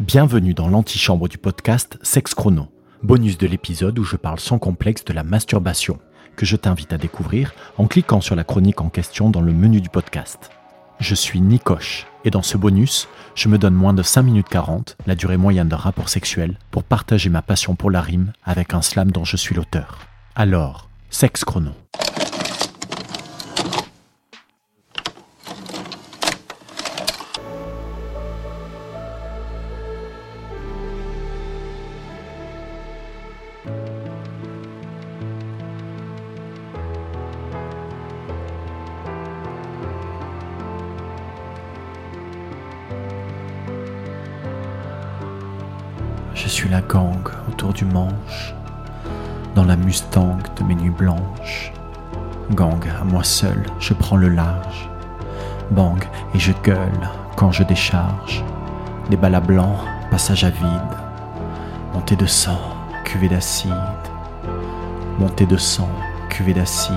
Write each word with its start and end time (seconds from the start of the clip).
Bienvenue 0.00 0.54
dans 0.54 0.68
l'antichambre 0.68 1.28
du 1.28 1.38
podcast 1.38 1.98
Sex 2.02 2.32
Chrono, 2.32 2.68
bonus 3.02 3.36
de 3.36 3.48
l'épisode 3.48 3.98
où 3.98 4.04
je 4.04 4.14
parle 4.14 4.38
sans 4.38 4.60
complexe 4.60 5.04
de 5.04 5.12
la 5.12 5.24
masturbation, 5.24 5.98
que 6.36 6.46
je 6.46 6.54
t'invite 6.54 6.92
à 6.92 6.98
découvrir 6.98 7.52
en 7.78 7.88
cliquant 7.88 8.20
sur 8.20 8.36
la 8.36 8.44
chronique 8.44 8.80
en 8.80 8.90
question 8.90 9.28
dans 9.28 9.40
le 9.40 9.52
menu 9.52 9.80
du 9.80 9.88
podcast. 9.88 10.50
Je 11.00 11.16
suis 11.16 11.40
Nikoche, 11.40 12.06
et 12.24 12.30
dans 12.30 12.44
ce 12.44 12.56
bonus, 12.56 13.08
je 13.34 13.48
me 13.48 13.58
donne 13.58 13.74
moins 13.74 13.92
de 13.92 14.04
5 14.04 14.22
minutes 14.22 14.48
40, 14.48 14.96
la 15.08 15.16
durée 15.16 15.36
moyenne 15.36 15.68
d'un 15.68 15.76
rapport 15.76 16.08
sexuel, 16.08 16.60
pour 16.70 16.84
partager 16.84 17.28
ma 17.28 17.42
passion 17.42 17.74
pour 17.74 17.90
la 17.90 18.00
rime 18.00 18.32
avec 18.44 18.74
un 18.74 18.82
slam 18.82 19.10
dont 19.10 19.24
je 19.24 19.36
suis 19.36 19.56
l'auteur. 19.56 19.98
Alors, 20.36 20.88
Sex 21.10 21.44
Chrono. 21.44 21.72
Je 46.40 46.46
suis 46.46 46.68
la 46.68 46.80
gang 46.80 47.28
autour 47.48 47.72
du 47.72 47.84
manche, 47.84 48.54
dans 49.56 49.64
la 49.64 49.74
Mustang 49.74 50.38
de 50.56 50.62
mes 50.62 50.76
nuits 50.76 50.88
blanches. 50.88 51.72
Gang, 52.52 52.80
à 53.00 53.02
moi 53.02 53.24
seul, 53.24 53.66
je 53.80 53.92
prends 53.92 54.16
le 54.16 54.28
large. 54.28 54.88
Bang, 55.72 55.98
et 56.34 56.38
je 56.38 56.52
gueule 56.62 57.10
quand 57.34 57.50
je 57.50 57.64
décharge. 57.64 58.44
Des 59.10 59.16
balles 59.16 59.34
à 59.34 59.40
blanc, 59.40 59.78
passage 60.12 60.44
à 60.44 60.50
vide. 60.50 60.96
Montée 61.92 62.14
de 62.14 62.26
sang, 62.26 62.60
cuvée 63.04 63.28
d'acide. 63.28 63.74
Montée 65.18 65.46
de 65.46 65.56
sang, 65.56 65.90
cuvée 66.30 66.54
d'acide. 66.54 66.94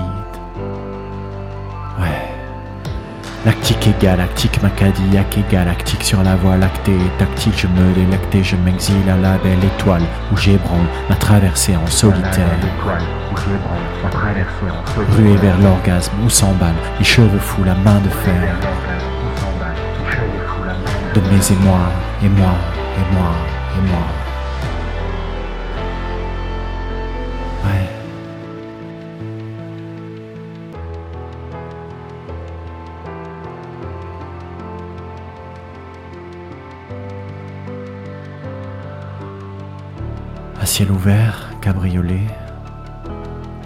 Lactique 3.44 3.88
et 3.88 3.94
galactique, 4.00 4.62
ma 4.62 4.70
Cadillac 4.70 5.36
et 5.36 5.44
galactique 5.50 6.04
sur 6.04 6.22
la 6.22 6.36
voie 6.36 6.56
lactée, 6.56 6.96
tactique, 7.18 7.58
je 7.58 7.66
me 7.66 7.92
délecte, 7.92 8.40
je 8.40 8.54
m'exile 8.54 9.08
à 9.10 9.16
la 9.16 9.36
belle 9.38 9.64
étoile 9.64 10.04
où 10.32 10.36
j'ébranle 10.36 10.86
ma 11.08 11.16
traversée 11.16 11.74
en 11.74 11.86
solitaire. 11.88 12.46
Ruée 15.16 15.36
vers 15.38 15.58
l'orgasme 15.58 16.12
où 16.24 16.30
s'emballent 16.30 16.72
les 17.00 17.04
cheveux 17.04 17.40
fous, 17.40 17.64
la 17.64 17.74
main 17.74 17.98
de 17.98 18.10
fer. 18.10 18.54
De 21.14 21.20
mes 21.20 21.52
émois, 21.52 21.90
et 22.22 22.28
moi, 22.28 22.54
et 22.96 23.14
et. 23.14 24.21
À 40.62 40.64
ciel 40.64 40.92
ouvert, 40.92 41.50
cabriolet, 41.60 42.28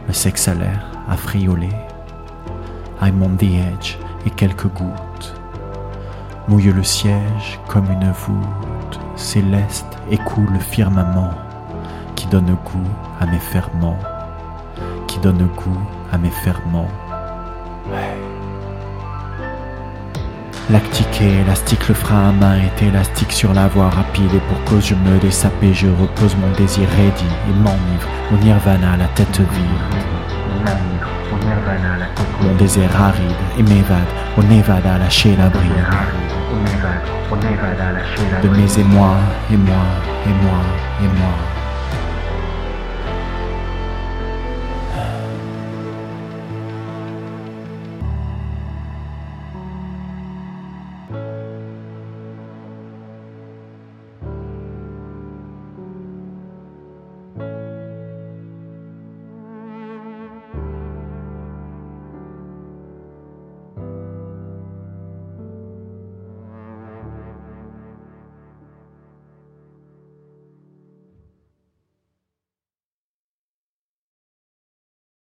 le 0.07 0.15
sexe 0.15 0.49
à 0.49 0.55
l'air, 0.55 0.83
affriolé. 1.07 1.69
I'm 3.03 3.23
on 3.23 3.37
the 3.37 3.43
edge 3.43 3.99
et 4.25 4.31
quelques 4.31 4.69
gouttes 4.69 5.35
mouillent 6.49 6.73
le 6.73 6.83
siège 6.83 7.61
comme 7.69 7.91
une 7.91 8.11
voûte 8.13 8.99
céleste 9.15 9.99
et 10.11 10.17
coule 10.17 10.51
le 10.51 10.59
firmament 10.59 11.35
qui 12.15 12.29
donne 12.29 12.57
goût 12.65 12.91
à 13.21 13.27
mes 13.27 13.41
ferments, 13.41 13.99
qui 15.07 15.19
donne 15.19 15.51
goût 15.55 15.87
à 16.11 16.17
mes 16.17 16.31
ferments. 16.31 16.89
Lactique 20.69 21.23
élastique, 21.23 21.87
le 21.87 21.95
frein 21.95 22.31
à 22.31 22.33
main 22.33 22.59
est 22.59 22.83
élastique 22.83 23.31
sur 23.31 23.55
la 23.55 23.69
voie 23.69 23.89
rapide 23.89 24.35
et 24.35 24.41
pour 24.49 24.65
cause 24.65 24.85
je 24.85 24.97
me 24.97 25.17
dessape 25.21 25.53
je 25.73 25.87
repose 25.87 26.35
mon 26.37 26.51
désir 26.57 26.89
ready 26.89 27.25
et 27.49 27.53
m'enivre 27.53 28.09
au 28.33 28.37
nirvana 28.45 28.97
la 28.97 29.07
tête 29.15 29.39
vide. 29.39 29.65
Mon 32.43 32.55
désir 32.57 32.91
aride 33.01 33.23
et 33.57 33.63
m'évade 33.63 34.09
au 34.37 34.43
Nevada 34.43 34.99
lâcher 34.99 35.37
la 35.37 35.51
bride. 35.51 35.71
De 38.43 38.49
mes 38.49 38.79
émois, 38.81 39.19
et 39.53 39.57
moi, 39.57 39.77
et 40.27 40.33
moi, 40.33 40.35
et 40.43 40.43
moi, 40.43 40.61
et 41.05 41.19
moi. 41.21 41.56